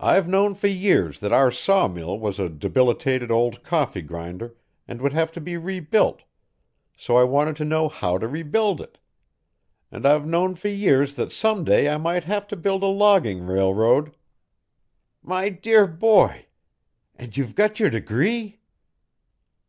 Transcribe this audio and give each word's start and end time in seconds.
"I've 0.00 0.26
known 0.26 0.56
for 0.56 0.66
years 0.66 1.20
that 1.20 1.32
our 1.32 1.52
sawmill 1.52 2.18
was 2.18 2.40
a 2.40 2.48
debilitated 2.48 3.30
old 3.30 3.62
coffee 3.62 4.02
grinder 4.02 4.56
and 4.88 5.00
would 5.00 5.12
have 5.12 5.30
to 5.30 5.40
be 5.40 5.56
rebuilt, 5.56 6.24
so 6.96 7.16
I 7.16 7.22
wanted 7.22 7.54
to 7.58 7.64
know 7.64 7.88
how 7.88 8.18
to 8.18 8.26
rebuild 8.26 8.80
it. 8.80 8.98
And 9.88 10.04
I've 10.04 10.26
known 10.26 10.56
for 10.56 10.66
years 10.66 11.14
that 11.14 11.30
some 11.30 11.62
day 11.62 11.88
I 11.88 11.96
might 11.96 12.24
have 12.24 12.48
to 12.48 12.56
build 12.56 12.82
a 12.82 12.86
logging 12.86 13.46
railroad" 13.46 14.16
"My 15.22 15.48
dear 15.48 15.86
boy! 15.86 16.46
And 17.14 17.36
you've 17.36 17.54
got 17.54 17.78
your 17.78 17.90
degree?" 17.90 18.58